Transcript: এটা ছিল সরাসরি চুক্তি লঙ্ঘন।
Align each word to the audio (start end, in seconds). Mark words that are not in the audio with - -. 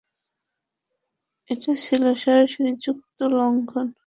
এটা 1.49 1.71
ছিল 1.83 2.03
সরাসরি 2.23 2.71
চুক্তি 2.83 3.25
লঙ্ঘন। 3.31 3.87